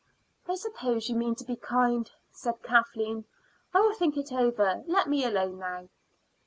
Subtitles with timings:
[0.49, 3.25] "I suppose you mean to be kind," said Kathleen.
[3.71, 4.81] "I will think it over.
[4.87, 5.89] Let me alone now."